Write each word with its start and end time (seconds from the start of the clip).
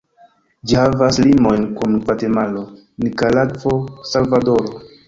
Ĝi 0.71 0.77
havas 0.79 1.19
limojn 1.27 1.67
kun 1.81 1.99
Gvatemalo, 2.07 2.65
Nikaragvo, 3.07 3.79
Salvadoro. 4.17 4.79